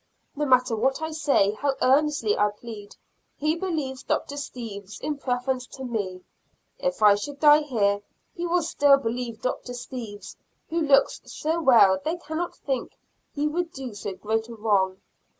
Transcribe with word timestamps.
No 0.35 0.47
matter 0.47 0.75
what 0.75 0.99
I 0.99 1.11
say, 1.11 1.51
how 1.51 1.75
earnestly 1.79 2.35
I 2.35 2.49
plead, 2.49 2.95
he 3.37 3.55
believes 3.55 4.01
Dr. 4.01 4.35
Steeves 4.35 4.99
in 4.99 5.19
preference 5.19 5.67
to 5.73 5.83
me. 5.83 6.23
If 6.79 7.03
I 7.03 7.13
should 7.13 7.39
die 7.39 7.59
here, 7.61 8.01
he 8.33 8.47
will 8.47 8.63
still 8.63 8.97
believe 8.97 9.43
Dr. 9.43 9.75
Steeves, 9.75 10.35
who 10.69 10.81
looks 10.81 11.21
so 11.25 11.61
well 11.61 11.99
they 12.03 12.17
cannot 12.17 12.55
think 12.55 12.93
he 13.31 13.47
would 13.47 13.71
do 13.73 13.93
so 13.93 14.15
great 14.15 14.47
a 14.49 14.55
wrong. 14.55 14.97